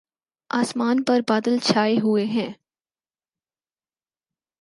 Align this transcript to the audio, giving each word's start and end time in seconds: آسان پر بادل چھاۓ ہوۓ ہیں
آسان 0.49 0.97
پر 1.03 1.19
بادل 1.27 1.55
چھاۓ 1.59 1.93
ہوۓ 2.03 2.25
ہیں 2.27 2.51